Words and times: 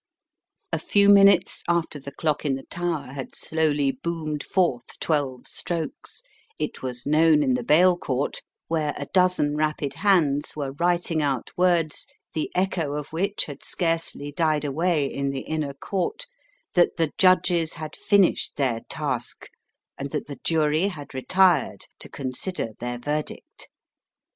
A 0.73 0.79
few 0.79 1.09
minutes 1.09 1.61
after 1.67 1.99
the 1.99 2.11
clock 2.11 2.43
in 2.43 2.55
the 2.55 2.63
tower 2.71 3.13
had 3.13 3.35
slowly 3.35 3.91
boomed 3.91 4.43
forth 4.43 4.97
twelve 4.99 5.45
strokes 5.45 6.23
it 6.57 6.81
was 6.81 7.05
known 7.05 7.43
in 7.43 7.53
the 7.53 7.61
Bail 7.61 7.95
Court, 7.99 8.41
where 8.67 8.95
a 8.97 9.05
dozen 9.13 9.55
rapid 9.55 9.93
hands 9.93 10.55
were 10.55 10.71
writing 10.71 11.21
out 11.21 11.51
words 11.55 12.07
the 12.33 12.49
echo 12.55 12.93
of 12.93 13.09
which 13.13 13.45
had 13.45 13.63
scarcely 13.63 14.31
died 14.31 14.65
away 14.65 15.05
in 15.05 15.29
the 15.29 15.41
inner 15.41 15.75
court, 15.75 16.25
that 16.73 16.97
the 16.97 17.11
Judges 17.19 17.73
had 17.73 17.95
finished 17.95 18.55
their 18.55 18.79
task, 18.89 19.49
and 19.99 20.09
that 20.09 20.25
the 20.25 20.39
Jury 20.43 20.87
had 20.87 21.13
retired 21.13 21.85
to 21.99 22.09
consider 22.09 22.69
their 22.79 22.97
verdict. 22.97 23.69